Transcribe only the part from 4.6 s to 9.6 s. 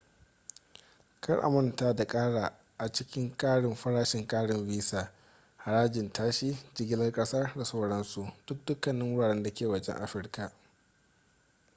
visa harajin tashi jigilar kasa da sauransu don dukkanin wuraren da